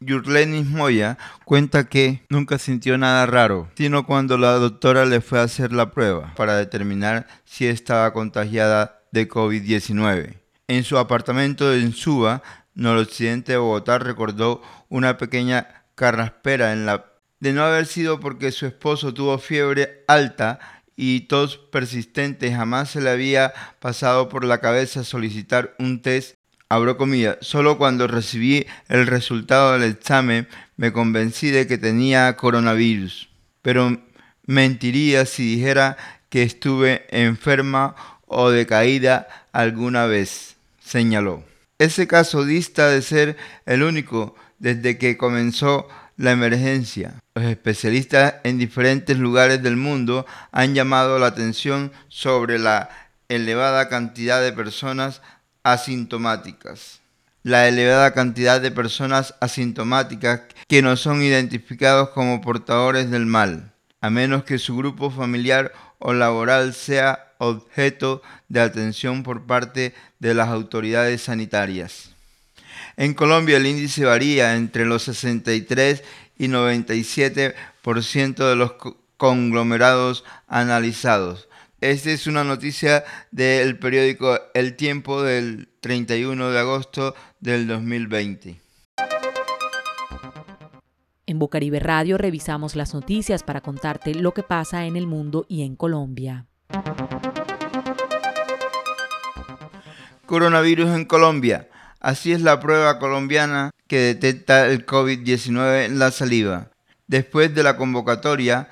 Yurlenis 0.00 0.66
Moya 0.66 1.18
cuenta 1.44 1.88
que 1.88 2.22
nunca 2.28 2.58
sintió 2.58 2.96
nada 2.98 3.26
raro, 3.26 3.68
sino 3.76 4.06
cuando 4.06 4.38
la 4.38 4.52
doctora 4.52 5.04
le 5.06 5.20
fue 5.20 5.40
a 5.40 5.44
hacer 5.44 5.72
la 5.72 5.90
prueba 5.90 6.32
para 6.36 6.56
determinar 6.56 7.26
si 7.44 7.66
estaba 7.66 8.12
contagiada 8.12 9.02
de 9.10 9.28
COVID-19. 9.28 10.36
En 10.68 10.84
su 10.84 10.98
apartamento 10.98 11.74
en 11.74 11.92
Suba, 11.92 12.42
noroccidente 12.74 13.52
de 13.52 13.58
Bogotá, 13.58 13.98
recordó 13.98 14.62
una 14.88 15.16
pequeña 15.16 15.84
carraspera 15.94 16.72
en 16.72 16.86
la 16.86 17.06
de 17.40 17.52
no 17.52 17.62
haber 17.62 17.86
sido 17.86 18.18
porque 18.20 18.50
su 18.50 18.66
esposo 18.66 19.14
tuvo 19.14 19.38
fiebre 19.38 20.04
alta 20.08 20.58
y 20.96 21.22
tos 21.22 21.56
persistente, 21.56 22.52
jamás 22.52 22.90
se 22.90 23.00
le 23.00 23.10
había 23.10 23.52
pasado 23.78 24.28
por 24.28 24.44
la 24.44 24.58
cabeza 24.58 25.04
solicitar 25.04 25.76
un 25.78 26.02
test, 26.02 26.34
abro 26.68 26.96
comillas, 26.96 27.38
solo 27.40 27.78
cuando 27.78 28.06
recibí 28.06 28.66
el 28.88 29.06
resultado 29.06 29.72
del 29.72 29.90
examen 29.90 30.48
me 30.76 30.92
convencí 30.92 31.50
de 31.50 31.66
que 31.66 31.78
tenía 31.78 32.36
coronavirus, 32.36 33.28
pero 33.62 34.00
mentiría 34.46 35.26
si 35.26 35.56
dijera 35.56 35.96
que 36.28 36.42
estuve 36.42 37.06
enferma 37.10 37.94
o 38.26 38.50
de 38.50 38.66
caída 38.66 39.28
alguna 39.52 40.06
vez, 40.06 40.56
señaló. 40.80 41.44
Ese 41.78 42.06
caso 42.06 42.44
dista 42.44 42.88
de 42.88 43.02
ser 43.02 43.36
el 43.64 43.82
único 43.82 44.34
desde 44.58 44.98
que 44.98 45.16
comenzó 45.16 45.88
la 46.16 46.32
emergencia. 46.32 47.14
Los 47.34 47.44
especialistas 47.44 48.34
en 48.42 48.58
diferentes 48.58 49.16
lugares 49.16 49.62
del 49.62 49.76
mundo 49.76 50.26
han 50.50 50.74
llamado 50.74 51.18
la 51.18 51.28
atención 51.28 51.92
sobre 52.08 52.58
la 52.58 52.90
elevada 53.28 53.88
cantidad 53.88 54.42
de 54.42 54.52
personas 54.52 55.22
asintomáticas. 55.62 57.00
La 57.42 57.68
elevada 57.68 58.12
cantidad 58.12 58.60
de 58.60 58.70
personas 58.70 59.34
asintomáticas 59.40 60.42
que 60.66 60.82
no 60.82 60.96
son 60.96 61.22
identificados 61.22 62.10
como 62.10 62.40
portadores 62.40 63.10
del 63.10 63.26
mal, 63.26 63.72
a 64.00 64.10
menos 64.10 64.44
que 64.44 64.58
su 64.58 64.76
grupo 64.76 65.10
familiar 65.10 65.72
o 65.98 66.12
laboral 66.12 66.74
sea 66.74 67.32
objeto 67.38 68.22
de 68.48 68.60
atención 68.60 69.22
por 69.22 69.46
parte 69.46 69.94
de 70.18 70.34
las 70.34 70.48
autoridades 70.48 71.22
sanitarias. 71.22 72.10
En 72.96 73.14
Colombia 73.14 73.56
el 73.56 73.66
índice 73.66 74.04
varía 74.04 74.56
entre 74.56 74.84
los 74.84 75.04
63 75.04 76.02
y 76.36 76.48
97% 76.48 78.48
de 78.48 78.56
los 78.56 78.72
conglomerados 79.16 80.24
analizados. 80.46 81.48
Esta 81.80 82.10
es 82.10 82.26
una 82.26 82.42
noticia 82.42 83.04
del 83.30 83.78
periódico 83.78 84.36
El 84.52 84.74
Tiempo 84.74 85.22
del 85.22 85.68
31 85.78 86.50
de 86.50 86.58
agosto 86.58 87.14
del 87.38 87.68
2020. 87.68 88.60
En 91.26 91.38
Bocaribe 91.38 91.78
Radio 91.78 92.18
revisamos 92.18 92.74
las 92.74 92.94
noticias 92.94 93.44
para 93.44 93.60
contarte 93.60 94.12
lo 94.12 94.34
que 94.34 94.42
pasa 94.42 94.86
en 94.86 94.96
el 94.96 95.06
mundo 95.06 95.46
y 95.48 95.62
en 95.62 95.76
Colombia. 95.76 96.46
Coronavirus 100.26 100.96
en 100.96 101.04
Colombia. 101.04 101.68
Así 102.00 102.32
es 102.32 102.42
la 102.42 102.58
prueba 102.58 102.98
colombiana 102.98 103.70
que 103.86 103.98
detecta 103.98 104.66
el 104.66 104.84
COVID-19 104.84 105.84
en 105.84 106.00
la 106.00 106.10
saliva. 106.10 106.72
Después 107.06 107.54
de 107.54 107.62
la 107.62 107.76
convocatoria, 107.76 108.68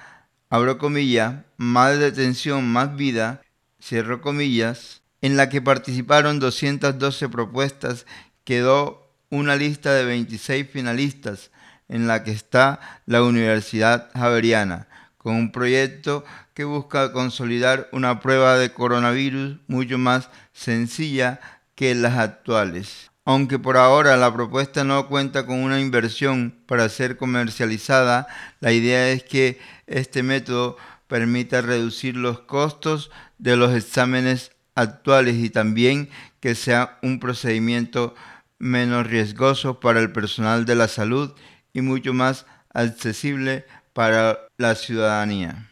abro 0.49 0.79
comillas, 0.79 1.45
más 1.57 1.99
detención, 1.99 2.67
más 2.71 2.97
vida, 2.97 3.43
cierro 3.81 4.21
comillas, 4.21 5.03
en 5.21 5.37
la 5.37 5.49
que 5.49 5.63
participaron 5.63 6.39
212 6.39 7.29
propuestas, 7.29 8.07
quedó 8.45 9.11
una 9.31 9.57
lista 9.57 9.93
de 9.93 10.05
26 10.05 10.69
finalistas, 10.71 11.51
en 11.89 12.07
la 12.07 12.25
que 12.25 12.33
está 12.33 12.81
la 13.07 13.23
Universidad 13.23 14.11
Javeriana, 14.15 14.89
con 15.17 15.35
un 15.35 15.53
proyecto 15.53 16.25
que 16.55 16.65
busca 16.65 17.13
consolidar 17.13 17.89
una 17.93 18.21
prueba 18.21 18.57
de 18.57 18.73
coronavirus 18.73 19.59
mucho 19.67 19.99
más 19.99 20.31
sencilla 20.53 21.41
que 21.75 21.95
las 21.95 22.17
actuales. 22.19 23.11
Aunque 23.29 23.59
por 23.59 23.77
ahora 23.77 24.17
la 24.17 24.33
propuesta 24.33 24.85
no 24.85 25.09
cuenta 25.09 25.47
con 25.47 25.59
una 25.59 25.81
inversión 25.81 26.55
para 26.65 26.89
ser 26.89 27.17
comercializada, 27.17 28.29
la 28.61 28.71
idea 28.71 29.11
es 29.11 29.25
que 29.25 29.59
este 29.89 30.23
método 30.23 30.77
permita 31.09 31.61
reducir 31.61 32.17
los 32.17 32.39
costos 32.39 33.11
de 33.39 33.57
los 33.57 33.75
exámenes 33.75 34.53
actuales 34.77 35.35
y 35.39 35.51
también 35.51 36.09
que 36.39 36.55
sea 36.55 37.01
un 37.03 37.19
procedimiento 37.19 38.15
menos 38.61 39.09
riesgoso 39.09 39.81
para 39.81 39.99
el 39.99 40.13
personal 40.13 40.65
de 40.65 40.77
la 40.77 40.87
salud 40.87 41.35
y 41.73 41.81
mucho 41.81 42.15
más 42.15 42.47
accesible 42.73 43.67
para 43.93 44.39
la 44.57 44.77
ciudadanía. 44.77 45.69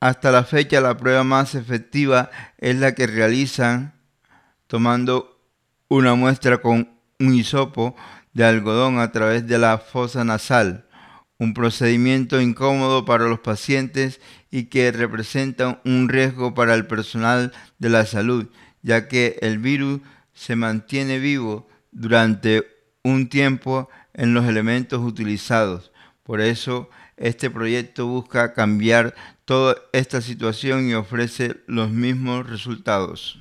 Hasta 0.00 0.32
la 0.32 0.44
fecha 0.44 0.80
la 0.80 0.96
prueba 0.96 1.24
más 1.24 1.54
efectiva 1.54 2.30
es 2.56 2.76
la 2.76 2.94
que 2.94 3.06
realizan 3.06 3.92
tomando 4.66 5.39
una 5.90 6.14
muestra 6.14 6.58
con 6.58 6.88
un 7.18 7.34
hisopo 7.34 7.96
de 8.32 8.44
algodón 8.44 9.00
a 9.00 9.10
través 9.10 9.48
de 9.48 9.58
la 9.58 9.76
fosa 9.78 10.24
nasal, 10.24 10.86
un 11.36 11.52
procedimiento 11.52 12.40
incómodo 12.40 13.04
para 13.04 13.26
los 13.26 13.40
pacientes 13.40 14.20
y 14.52 14.66
que 14.66 14.92
representa 14.92 15.80
un 15.84 16.08
riesgo 16.08 16.54
para 16.54 16.74
el 16.74 16.86
personal 16.86 17.52
de 17.80 17.88
la 17.88 18.06
salud, 18.06 18.46
ya 18.82 19.08
que 19.08 19.36
el 19.42 19.58
virus 19.58 20.00
se 20.32 20.54
mantiene 20.54 21.18
vivo 21.18 21.68
durante 21.90 22.64
un 23.02 23.28
tiempo 23.28 23.88
en 24.14 24.32
los 24.32 24.46
elementos 24.46 25.00
utilizados. 25.00 25.90
Por 26.22 26.40
eso, 26.40 26.88
este 27.16 27.50
proyecto 27.50 28.06
busca 28.06 28.52
cambiar 28.52 29.16
toda 29.44 29.74
esta 29.92 30.20
situación 30.20 30.88
y 30.88 30.94
ofrece 30.94 31.56
los 31.66 31.90
mismos 31.90 32.48
resultados. 32.48 33.40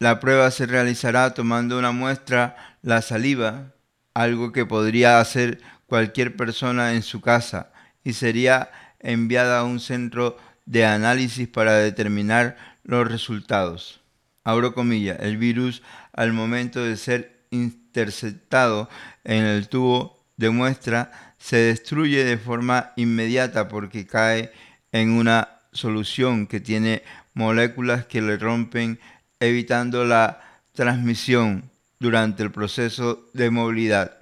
La 0.00 0.20
prueba 0.20 0.50
se 0.52 0.66
realizará 0.66 1.34
tomando 1.34 1.76
una 1.76 1.90
muestra, 1.90 2.76
la 2.82 3.02
saliva, 3.02 3.74
algo 4.14 4.52
que 4.52 4.64
podría 4.64 5.18
hacer 5.18 5.60
cualquier 5.86 6.36
persona 6.36 6.94
en 6.94 7.02
su 7.02 7.20
casa, 7.20 7.72
y 8.04 8.12
sería 8.12 8.70
enviada 9.00 9.58
a 9.58 9.64
un 9.64 9.80
centro 9.80 10.36
de 10.66 10.86
análisis 10.86 11.48
para 11.48 11.74
determinar 11.74 12.56
los 12.84 13.10
resultados. 13.10 14.00
Abro 14.44 14.72
comillas, 14.72 15.18
el 15.20 15.36
virus 15.36 15.82
al 16.12 16.32
momento 16.32 16.84
de 16.84 16.96
ser 16.96 17.40
interceptado 17.50 18.88
en 19.24 19.44
el 19.44 19.68
tubo 19.68 20.24
de 20.36 20.50
muestra 20.50 21.34
se 21.38 21.56
destruye 21.56 22.24
de 22.24 22.38
forma 22.38 22.92
inmediata 22.96 23.66
porque 23.66 24.06
cae 24.06 24.52
en 24.92 25.10
una 25.10 25.48
solución 25.72 26.46
que 26.46 26.60
tiene 26.60 27.02
moléculas 27.34 28.06
que 28.06 28.22
le 28.22 28.36
rompen 28.36 29.00
evitando 29.40 30.04
la 30.04 30.40
transmisión 30.72 31.70
durante 31.98 32.42
el 32.42 32.50
proceso 32.50 33.28
de 33.32 33.50
movilidad 33.50 34.16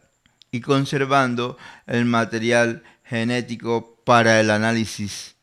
y 0.50 0.60
conservando 0.60 1.58
el 1.86 2.04
material 2.04 2.82
genético 3.04 4.00
para 4.04 4.40
el 4.40 4.50
análisis, 4.50 5.34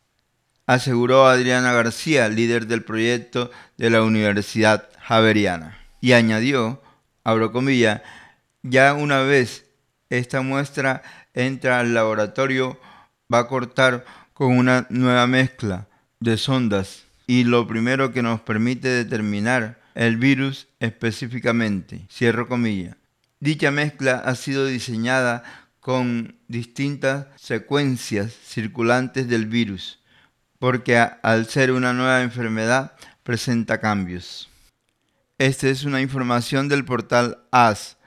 aseguró 0.65 1.27
Adriana 1.27 1.73
García, 1.73 2.29
líder 2.29 2.67
del 2.67 2.83
proyecto 2.83 3.51
de 3.77 3.89
la 3.89 4.01
Universidad 4.01 4.89
Javeriana. 5.01 5.77
Y 6.01 6.13
añadió, 6.13 6.81
abro 7.23 7.51
comillas, 7.51 8.01
ya 8.61 8.93
una 8.93 9.21
vez 9.21 9.65
esta 10.09 10.41
muestra 10.41 11.03
entra 11.33 11.79
al 11.79 11.93
laboratorio, 11.93 12.79
va 13.31 13.39
a 13.39 13.47
cortar 13.47 14.05
con 14.33 14.57
una 14.57 14.87
nueva 14.89 15.27
mezcla 15.27 15.87
de 16.19 16.37
sondas 16.37 17.03
y 17.33 17.45
lo 17.45 17.65
primero 17.65 18.13
que 18.13 18.21
nos 18.21 18.41
permite 18.41 18.87
determinar 18.89 19.81
el 19.95 20.17
virus 20.17 20.67
específicamente. 20.79 22.05
Cierro 22.07 22.47
comillas. 22.47 22.95
Dicha 23.39 23.71
mezcla 23.71 24.19
ha 24.23 24.35
sido 24.35 24.67
diseñada 24.67 25.43
con 25.79 26.35
distintas 26.47 27.25
secuencias 27.35 28.31
circulantes 28.31 29.27
del 29.27 29.47
virus, 29.47 29.99
porque 30.59 30.99
al 30.99 31.47
ser 31.47 31.71
una 31.71 31.91
nueva 31.91 32.21
enfermedad 32.21 32.93
presenta 33.23 33.79
cambios. 33.79 34.47
Esta 35.39 35.69
es 35.69 35.85
una 35.85 36.01
información 36.01 36.67
del 36.67 36.85
portal 36.85 37.39
AS 37.51 37.97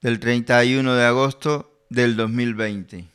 del 0.00 0.20
31 0.20 0.94
de 0.94 1.04
agosto 1.04 1.84
del 1.90 2.14
2020. 2.14 3.08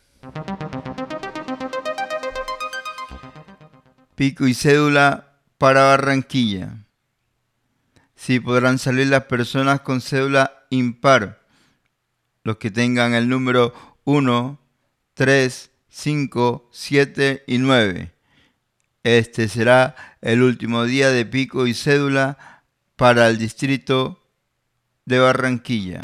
Pico 4.16 4.48
y 4.48 4.54
cédula 4.54 5.31
para 5.62 5.84
Barranquilla. 5.84 6.74
Sí 8.16 8.40
podrán 8.40 8.80
salir 8.80 9.06
las 9.06 9.26
personas 9.26 9.82
con 9.82 10.02
cédula 10.02 10.66
impar, 10.72 11.46
los 12.44 12.58
que 12.58 12.72
tengan 12.72 13.14
el 13.14 13.30
número 13.30 13.72
1, 14.04 14.60
3, 15.14 15.72
5, 15.88 16.68
7 16.72 17.44
y 17.46 17.60
9. 17.60 18.12
Este 19.04 19.48
será 19.48 19.96
el 20.22 20.42
último 20.42 20.86
día 20.86 21.12
de 21.12 21.28
pico 21.28 21.68
y 21.68 21.76
cédula 21.76 22.64
para 22.96 23.28
el 23.28 23.38
distrito 23.38 24.20
de 25.06 25.20
Barranquilla. 25.20 26.02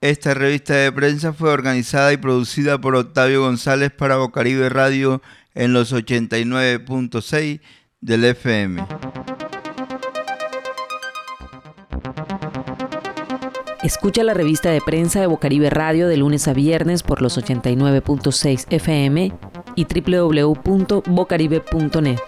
Esta 0.00 0.34
revista 0.34 0.74
de 0.74 0.92
prensa 0.92 1.32
fue 1.32 1.50
organizada 1.50 2.12
y 2.12 2.16
producida 2.16 2.80
por 2.80 2.94
Octavio 2.94 3.40
González 3.40 3.90
para 3.90 4.18
Bocaribe 4.18 4.68
Radio 4.68 5.20
en 5.56 5.72
los 5.72 5.92
89.6 5.92 7.60
del 8.00 8.24
FM. 8.24 8.86
Escucha 13.82 14.22
la 14.22 14.34
revista 14.34 14.70
de 14.70 14.80
prensa 14.80 15.18
de 15.20 15.26
Bocaribe 15.26 15.68
Radio 15.70 16.06
de 16.08 16.16
lunes 16.16 16.46
a 16.46 16.52
viernes 16.52 17.02
por 17.02 17.20
los 17.22 17.36
89.6 17.38 18.66
FM 18.70 19.32
y 19.74 19.84
www.bocaribe.net. 19.84 22.18